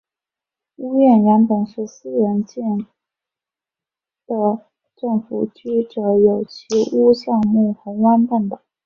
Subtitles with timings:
[0.77, 2.87] 屋苑原本是私人参建
[4.25, 8.63] 的政府居者有其屋项目红湾半岛。